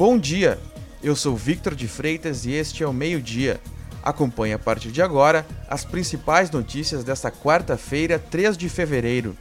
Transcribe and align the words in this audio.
Bom 0.00 0.18
dia, 0.18 0.58
eu 1.02 1.14
sou 1.14 1.36
Victor 1.36 1.74
de 1.74 1.86
Freitas 1.86 2.46
e 2.46 2.52
este 2.52 2.82
é 2.82 2.86
o 2.86 2.92
Meio 2.92 3.20
Dia. 3.20 3.60
Acompanhe 4.02 4.54
a 4.54 4.58
partir 4.58 4.90
de 4.90 5.02
agora 5.02 5.46
as 5.68 5.84
principais 5.84 6.50
notícias 6.50 7.04
desta 7.04 7.30
quarta-feira, 7.30 8.18
3 8.18 8.56
de 8.56 8.66
fevereiro. 8.70 9.36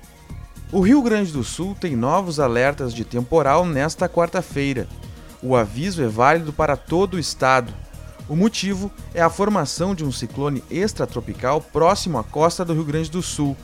O 0.69 0.81
Rio 0.81 1.01
Grande 1.01 1.31
do 1.31 1.45
Sul 1.45 1.77
tem 1.79 1.95
novos 1.95 2.41
alertas 2.41 2.93
de 2.93 3.05
temporal 3.05 3.65
nesta 3.65 4.09
quarta-feira. 4.09 4.85
O 5.41 5.55
aviso 5.55 6.03
é 6.03 6.09
válido 6.09 6.51
para 6.51 6.75
todo 6.75 7.13
o 7.13 7.19
estado. 7.19 7.73
O 8.27 8.35
motivo 8.35 8.91
é 9.13 9.21
a 9.21 9.29
formação 9.29 9.95
de 9.95 10.03
um 10.03 10.11
ciclone 10.11 10.61
extratropical 10.69 11.61
próximo 11.61 12.17
à 12.17 12.23
costa 12.25 12.65
do 12.65 12.73
Rio 12.73 12.83
Grande 12.83 13.09
do 13.09 13.21
Sul. 13.21 13.55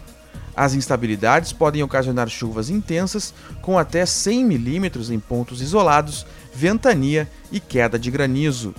As 0.56 0.74
instabilidades 0.74 1.52
podem 1.52 1.84
ocasionar 1.84 2.30
chuvas 2.30 2.70
intensas, 2.70 3.34
com 3.62 3.78
até 3.78 4.06
100 4.06 4.46
milímetros 4.46 5.12
em 5.12 5.20
pontos 5.20 5.62
isolados, 5.62 6.26
ventania 6.54 7.30
e 7.52 7.60
queda 7.60 8.00
de 8.00 8.10
granizo. 8.10 8.74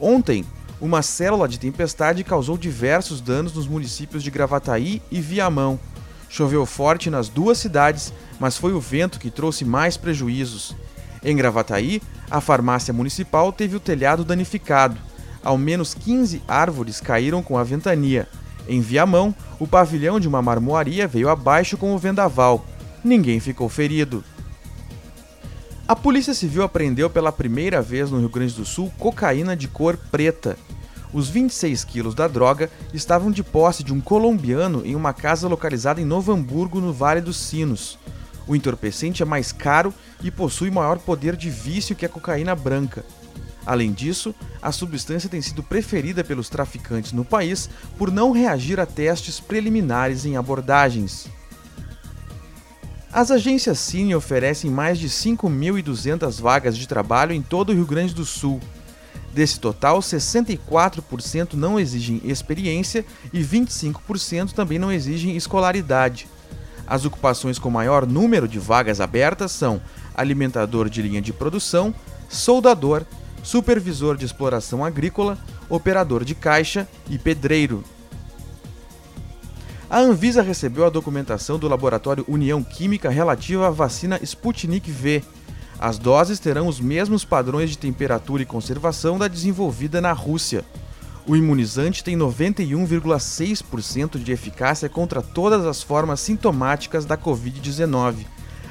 Ontem, 0.00 0.44
uma 0.80 1.02
célula 1.02 1.46
de 1.46 1.60
tempestade 1.60 2.24
causou 2.24 2.56
diversos 2.56 3.20
danos 3.20 3.54
nos 3.54 3.68
municípios 3.68 4.22
de 4.22 4.30
Gravataí 4.30 5.00
e 5.10 5.20
Viamão. 5.20 5.78
Choveu 6.28 6.64
forte 6.64 7.10
nas 7.10 7.28
duas 7.28 7.58
cidades, 7.58 8.12
mas 8.38 8.56
foi 8.56 8.72
o 8.72 8.80
vento 8.80 9.20
que 9.20 9.30
trouxe 9.30 9.64
mais 9.64 9.96
prejuízos. 9.96 10.74
Em 11.22 11.36
Gravataí, 11.36 12.00
a 12.30 12.40
farmácia 12.40 12.94
municipal 12.94 13.52
teve 13.52 13.76
o 13.76 13.80
telhado 13.80 14.24
danificado. 14.24 14.96
Ao 15.42 15.58
menos 15.58 15.92
15 15.92 16.42
árvores 16.48 17.00
caíram 17.00 17.42
com 17.42 17.58
a 17.58 17.64
ventania. 17.64 18.26
Em 18.70 18.80
Viamão, 18.80 19.34
o 19.58 19.66
pavilhão 19.66 20.20
de 20.20 20.28
uma 20.28 20.40
marmoaria 20.40 21.08
veio 21.08 21.28
abaixo 21.28 21.76
com 21.76 21.92
o 21.92 21.98
vendaval. 21.98 22.64
Ninguém 23.02 23.40
ficou 23.40 23.68
ferido. 23.68 24.22
A 25.88 25.96
Polícia 25.96 26.32
Civil 26.32 26.62
apreendeu 26.62 27.10
pela 27.10 27.32
primeira 27.32 27.82
vez 27.82 28.12
no 28.12 28.20
Rio 28.20 28.28
Grande 28.28 28.54
do 28.54 28.64
Sul 28.64 28.92
cocaína 28.96 29.56
de 29.56 29.66
cor 29.66 29.96
preta. 29.96 30.56
Os 31.12 31.28
26 31.28 31.82
quilos 31.82 32.14
da 32.14 32.28
droga 32.28 32.70
estavam 32.94 33.32
de 33.32 33.42
posse 33.42 33.82
de 33.82 33.92
um 33.92 34.00
colombiano 34.00 34.86
em 34.86 34.94
uma 34.94 35.12
casa 35.12 35.48
localizada 35.48 36.00
em 36.00 36.04
Novo 36.04 36.30
Hamburgo, 36.30 36.80
no 36.80 36.92
Vale 36.92 37.20
dos 37.20 37.38
Sinos. 37.38 37.98
O 38.46 38.54
entorpecente 38.54 39.20
é 39.20 39.26
mais 39.26 39.50
caro 39.50 39.92
e 40.22 40.30
possui 40.30 40.70
maior 40.70 41.00
poder 41.00 41.34
de 41.34 41.50
vício 41.50 41.96
que 41.96 42.06
a 42.06 42.08
cocaína 42.08 42.54
branca. 42.54 43.04
Além 43.64 43.92
disso, 43.92 44.34
a 44.60 44.72
substância 44.72 45.28
tem 45.28 45.40
sido 45.42 45.62
preferida 45.62 46.24
pelos 46.24 46.48
traficantes 46.48 47.12
no 47.12 47.24
país 47.24 47.68
por 47.98 48.10
não 48.10 48.32
reagir 48.32 48.80
a 48.80 48.86
testes 48.86 49.38
preliminares 49.38 50.24
em 50.24 50.36
abordagens. 50.36 51.28
As 53.12 53.30
agências 53.30 53.78
Cine 53.78 54.14
oferecem 54.14 54.70
mais 54.70 54.98
de 54.98 55.08
5.200 55.08 56.40
vagas 56.40 56.76
de 56.76 56.86
trabalho 56.86 57.32
em 57.32 57.42
todo 57.42 57.70
o 57.70 57.74
Rio 57.74 57.86
Grande 57.86 58.14
do 58.14 58.24
Sul. 58.24 58.60
Desse 59.34 59.58
total, 59.60 59.98
64% 60.00 61.54
não 61.54 61.78
exigem 61.78 62.20
experiência 62.24 63.04
e 63.32 63.40
25% 63.40 64.52
também 64.52 64.78
não 64.78 64.92
exigem 64.92 65.36
escolaridade. 65.36 66.28
As 66.86 67.04
ocupações 67.04 67.58
com 67.58 67.70
maior 67.70 68.06
número 68.06 68.48
de 68.48 68.58
vagas 68.58 69.00
abertas 69.00 69.52
são 69.52 69.80
alimentador 70.14 70.88
de 70.88 71.02
linha 71.02 71.20
de 71.20 71.32
produção, 71.32 71.94
soldador, 72.28 73.04
supervisor 73.42 74.16
de 74.16 74.24
exploração 74.24 74.84
agrícola, 74.84 75.38
operador 75.68 76.24
de 76.24 76.34
caixa 76.34 76.88
e 77.08 77.18
pedreiro. 77.18 77.84
A 79.90 79.98
Anvisa 79.98 80.40
recebeu 80.40 80.86
a 80.86 80.90
documentação 80.90 81.58
do 81.58 81.66
laboratório 81.66 82.24
União 82.28 82.62
Química 82.62 83.10
relativa 83.10 83.66
à 83.66 83.70
vacina 83.70 84.20
Sputnik 84.22 84.88
V. 84.90 85.24
As 85.80 85.98
doses 85.98 86.38
terão 86.38 86.68
os 86.68 86.78
mesmos 86.78 87.24
padrões 87.24 87.70
de 87.70 87.78
temperatura 87.78 88.42
e 88.42 88.46
conservação 88.46 89.18
da 89.18 89.26
desenvolvida 89.26 90.00
na 90.00 90.12
Rússia. 90.12 90.64
O 91.26 91.34
imunizante 91.34 92.04
tem 92.04 92.16
91,6% 92.16 94.22
de 94.22 94.30
eficácia 94.30 94.88
contra 94.88 95.20
todas 95.20 95.66
as 95.66 95.82
formas 95.82 96.20
sintomáticas 96.20 97.04
da 97.04 97.18
Covid-19. 97.18 98.26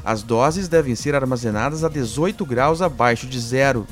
As 0.05 0.23
doses 0.23 0.67
devem 0.67 0.95
ser 0.95 1.15
armazenadas 1.15 1.83
a 1.83 1.89
18 1.89 2.45
graus 2.45 2.81
abaixo 2.81 3.27
de 3.27 3.39
zero. 3.39 3.85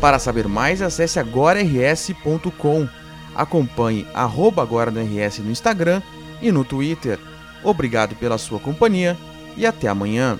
Para 0.00 0.18
saber 0.18 0.48
mais, 0.48 0.80
acesse 0.80 1.18
agorars.com. 1.18 2.88
Acompanhe 3.34 4.06
agora 4.62 4.90
no 4.90 5.00
RS 5.00 5.38
no 5.38 5.50
Instagram 5.50 6.02
e 6.40 6.50
no 6.50 6.64
Twitter. 6.64 7.18
Obrigado 7.62 8.16
pela 8.16 8.38
sua 8.38 8.58
companhia 8.58 9.16
e 9.56 9.66
até 9.66 9.88
amanhã. 9.88 10.38